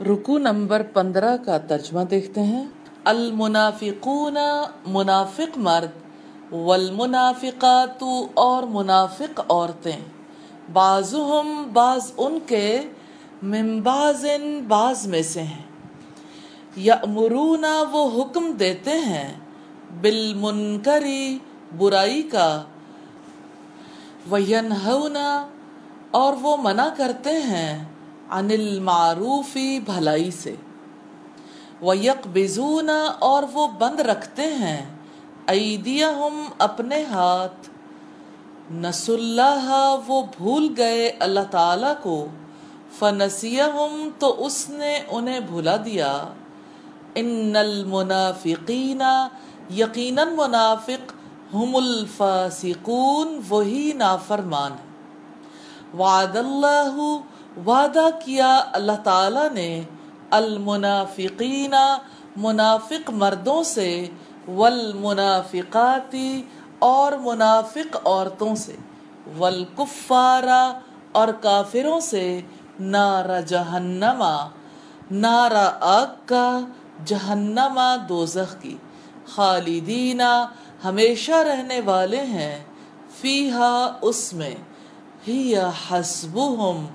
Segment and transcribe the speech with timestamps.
[0.00, 2.64] رکو نمبر پندرہ کا ترجمہ دیکھتے ہیں۔
[3.04, 4.36] المنافقون
[4.86, 5.88] منافق مرد،
[6.52, 8.04] والمنافقات
[8.34, 9.96] اور منافق عورتیں۔
[10.72, 12.80] بعضهم بعض ان کے
[13.42, 14.24] من بعض
[14.68, 15.62] بعض میں سے ہیں۔
[16.76, 19.34] یأمرون وہ حکم دیتے ہیں
[20.00, 21.38] بالمنکری
[21.78, 22.62] برائی کا۔
[24.30, 25.16] وینہون
[26.10, 27.95] اور وہ منع کرتے ہیں
[28.30, 30.54] عن المعروفی بھلائی سے۔
[31.82, 34.96] وَيَقْبِزُونَ اور وہ بند رکھتے ہیں۔
[35.46, 37.70] ایدیہم اپنے ہاتھ۔
[38.72, 42.26] نس اللہ وہ بھول گئے اللہ تعالی کو۔
[42.98, 46.22] فنسیہم تو اس نے انہیں بھلا دیا۔
[47.14, 49.02] ان المنافقین
[49.70, 51.12] یقیناً منافق
[51.54, 54.72] ہم الفاسقون، وہی نافرمان۔
[55.96, 57.18] وعد اللہ
[57.66, 59.82] وعدہ کیا اللہ تعالی نے،
[60.30, 61.74] المنافقین
[62.36, 64.08] منافق مردوں سے
[64.48, 66.42] والمنافقاتی
[66.78, 68.76] اور منافق عورتوں سے
[69.36, 70.78] والکفارا
[71.12, 72.40] اور کافروں سے،
[72.80, 74.48] نار جہنما
[75.10, 76.60] نارا آگ کا
[77.04, 78.76] جہنما دوزخ کی۔
[79.34, 80.46] خالدینہ
[80.84, 82.64] ہمیشہ رہنے والے ہیں،
[83.20, 84.54] فیہا اس میں،
[85.28, 86.86] ہی حسبہم۔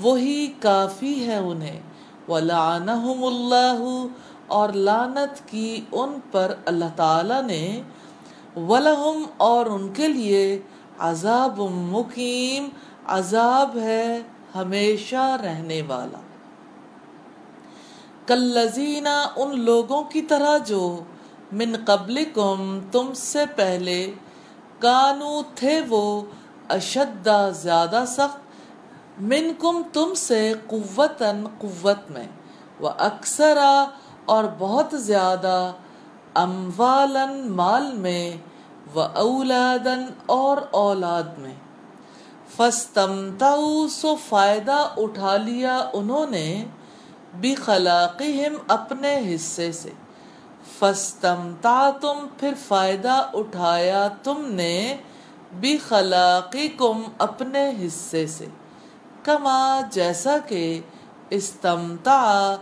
[0.00, 1.80] وہی کافی ہے انہیں۔
[2.28, 4.08] وَلَعَنَهُمُ اللَّهُ،
[4.46, 7.82] اور لانت کی ان پر اللہ تعالی نے۔
[8.56, 10.62] وَلَهُمْ، اور ان کے لیے
[10.98, 12.68] عذاب مقیم،
[13.06, 14.22] عذاب ہے
[14.54, 16.18] ہمیشہ رہنے والا۔
[18.26, 20.98] کلزینہ ان لوگوں کی طرح جو
[21.52, 24.12] من قبلکم، تم سے پہلے
[24.78, 26.22] کانو تھے وہ،
[26.68, 28.47] اشدہ زیادہ سخت
[29.20, 32.26] منکم تم سے قوتاً قوت میں
[32.80, 33.58] وہ اکثر
[34.24, 35.72] اور بہت زیادہ
[36.34, 38.36] اموالاً مال میں
[38.94, 41.54] و اولادن اور اولاد میں۔
[42.56, 46.64] فستمتعو سو فائدہ اٹھا لیا انہوں نے
[47.34, 49.90] بخلاقہم اپنے حصے سے۔
[50.78, 54.96] فستمتعتم پھر فائدہ اٹھایا تم نے
[55.52, 58.46] بخلاقکم اپنے حصے سے۔
[59.22, 60.80] کما جیسا کہ
[61.30, 62.54] استمتع،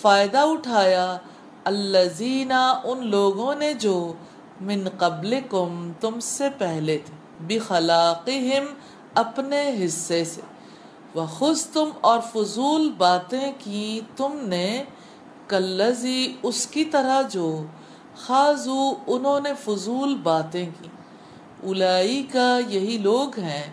[0.00, 1.18] فائدہ اٹھایا،
[1.64, 2.52] الذین
[2.84, 4.12] ان لوگوں نے جو
[4.60, 8.64] من قبلکم تم سے پہلے تھے، بخلاقہم
[9.14, 10.40] اپنے حصے سے۔
[11.14, 14.84] وخذ تم اور فضول باتیں کی تم نے
[15.48, 17.62] کلزی اس کی طرح جو
[18.26, 20.88] خاضو، انہوں نے فضول باتیں کی۔
[21.70, 23.70] الائی کا یہی لوگ ہیں۔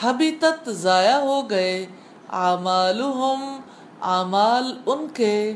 [0.00, 1.86] حبیتت ضائع ہو گئے۔
[2.32, 3.60] اعمالہم،
[4.02, 5.54] اعمال ان کے۔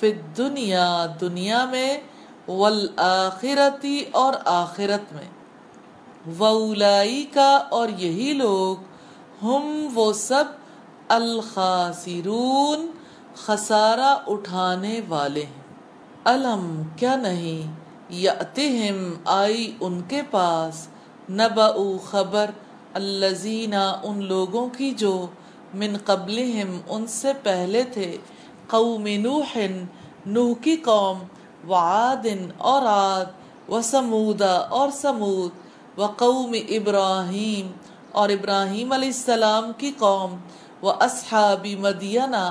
[0.00, 1.98] فی الدنیا، دنیا میں۔
[2.48, 5.28] والآخرتی اور آخرت میں۔
[6.38, 7.40] وَأُولَئِكَ
[7.70, 8.76] اور یہی لوگ۔
[9.42, 10.44] ہم وہ سب
[11.08, 12.86] الخاسرون،
[13.34, 15.62] خسارہ اٹھانے والے ہیں۔
[16.24, 17.74] علم کیا نہیں؟
[18.12, 20.88] یأتہم، آئی ان کے پاس۔
[21.30, 22.50] نبأ خبر۔
[22.94, 25.14] الذین ان لوگوں کی جو
[25.74, 28.16] من قبلہم ان سے پہلے تھے،
[28.68, 29.56] قوم نوح
[30.26, 31.18] نوح کی قوم،
[31.68, 32.26] وعاد
[32.58, 37.70] اور عاد وسمود اور سمود وقوم ابراہیم
[38.12, 40.36] اور ابراہیم علیہ السلام کی قوم
[40.82, 42.44] و اصحاب مدینہ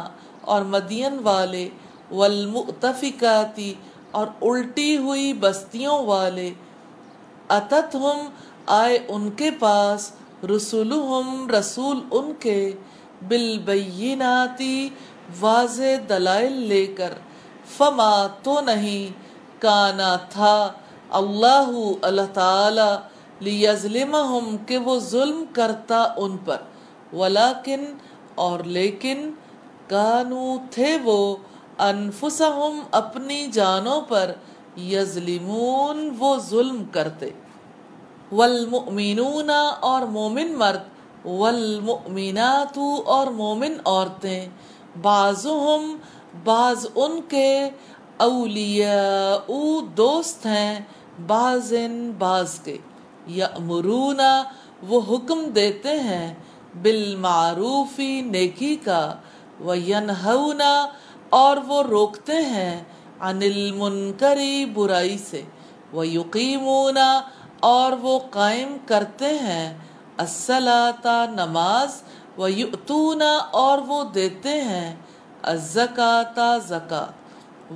[0.43, 1.67] اور مدین والے
[2.11, 3.73] والمؤتفقاتی
[4.11, 6.49] اور الٹی ہوئی بستیوں والے
[7.49, 8.27] اتتہم
[8.73, 10.11] آئے ان کے پاس
[10.49, 12.71] رسولہم، رسول ان کے
[13.27, 14.89] بالبیناتی
[15.39, 17.13] واضح دلائل لے کر،
[17.77, 19.13] فما تو نہیں،
[19.61, 20.71] کانا تھا
[21.09, 21.71] اللہ
[22.01, 22.95] اللہ تعالی،
[23.39, 26.57] لیظلمہم، کہ وہ ظلم کرتا ان پر۔
[27.13, 27.85] ولیکن،
[28.35, 29.31] اور لیکن،
[29.87, 31.35] کانو تھے وہ،
[31.79, 34.31] انفسہم اپنی جانوں پر
[34.77, 37.29] یظلمون، وہ ظلم کرتے۔
[38.35, 39.49] والمؤمنون
[39.79, 40.83] اور مومن مرد
[41.25, 44.49] والمؤمنات اور مومن عورتیں
[45.01, 45.95] بعضهم
[46.43, 47.69] بعض ان کے
[48.17, 49.53] اولیاء
[49.97, 50.79] دوست ہیں
[51.27, 51.73] بعض
[52.17, 52.77] بعض کے۔
[53.27, 54.19] یأمرون،
[54.87, 56.33] وہ حکم دیتے ہیں،
[56.81, 59.15] بالمعروفی نیکی کا۔
[59.59, 60.61] وینہون،
[61.29, 62.83] اور وہ روکتے ہیں،
[63.19, 65.41] عن المنکری برائی سے۔
[65.93, 66.97] ویقیمون
[67.63, 69.77] اور وہ قائم کرتے ہیں۔
[70.17, 72.03] الصلاة، نماز
[72.37, 72.47] و
[73.51, 74.95] اور وہ دیتے ہیں۔
[75.43, 77.05] الزکاة زکا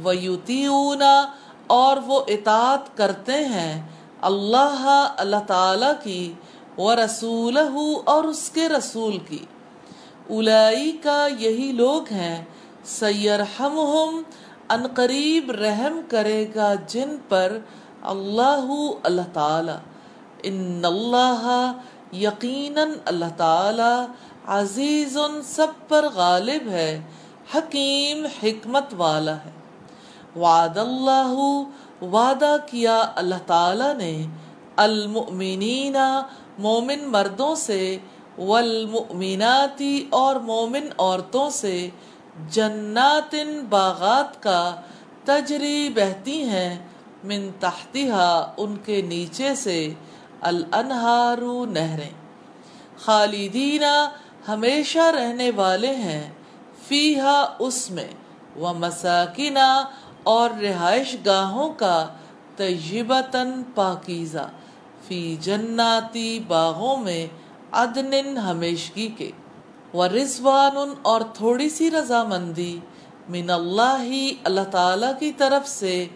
[0.03, 1.31] ویتیونا
[1.67, 3.87] اور وہ اطاعت کرتے ہیں۔
[4.21, 6.33] اللہ اللہ تعالی کی،
[6.77, 9.45] ورسولہ اور اس کے رسول کی۔
[10.29, 12.45] اولائی کا یہی لوگ ہیں۔
[12.85, 14.21] سیرحمہم
[14.69, 17.57] ان قریب رحم کرے گا جن پر
[18.07, 18.69] اللہ
[19.03, 19.77] اللہ تعالی.
[20.43, 21.73] ان اللہ
[22.13, 24.05] یقیناً اللہ تعالی
[24.45, 27.01] عزیز سب پر غالب ہے،
[27.55, 29.51] حکیم حکمت والا ہے۔
[30.39, 31.63] وعد اللہ،
[32.03, 34.25] وعدہ کیا اللہ تعالی نے
[34.75, 35.95] المؤمنین
[36.59, 37.97] مومن مردوں سے
[38.37, 41.89] والمؤمناتی اور مومن عورتوں سے
[42.49, 43.35] جنات
[43.69, 44.75] باغات کا
[45.25, 46.87] تجری بہتی ہیں۔
[47.23, 49.93] من تحتہا ان کے نیچے سے
[50.41, 51.37] الانہار
[51.67, 52.09] نہریں۔
[52.99, 53.83] خالدین
[54.47, 56.29] ہمیشہ رہنے والے ہیں،
[56.87, 58.07] فیہا اس میں
[58.59, 59.83] و مساکنہ
[60.23, 62.07] اور رہائش گاہوں کا
[62.55, 64.49] تجیبتاً پاکیزہ۔
[65.07, 67.27] فی جناتی باغوں میں
[67.71, 69.31] عدن ہمیشگی کے۔
[69.93, 72.79] و رضوان اور تھوڑی سی رضامندی
[73.29, 76.07] من اللہ ہی، اللہ تعالی کی طرف سے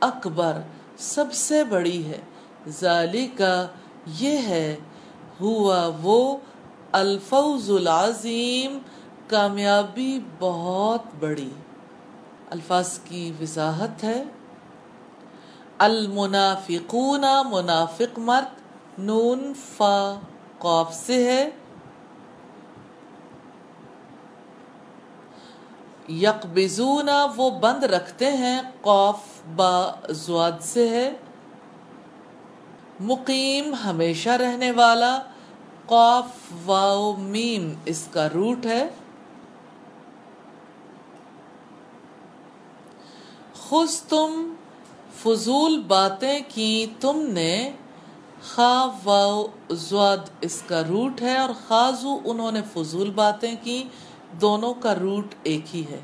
[0.00, 0.60] اکبر
[0.98, 2.20] سب سے بڑی ہے۔
[2.68, 3.66] ذالکہ
[4.06, 4.76] یہ ہے،
[5.40, 6.36] ہوا وہ
[6.92, 8.78] الفوز العظیم،
[9.26, 11.50] کامیابی بہت بڑی۔
[12.50, 14.24] الفاظ کی وضاحت ہے۔
[15.78, 18.60] المنافقون، منافق مرد،
[18.98, 20.14] نون، فا
[20.58, 21.50] قوف سے ہے۔
[26.10, 29.16] یقبضون، وہ بند رکھتے ہیں قوف
[29.56, 31.12] با زواد سے ہے۔
[33.00, 35.18] مقیم ہمیشہ رہنے والا
[35.86, 38.88] قوف واو میم اس کا روٹ ہے۔
[43.54, 44.54] خوش تم
[45.22, 47.70] فضول باتیں کی تم نے،
[48.42, 53.84] خا واو زواد اس کا روٹ ہے اور خازو انہوں نے فضول باتیں کی۔
[54.32, 56.00] دونوں کا روٹ ایک ہی ہے۔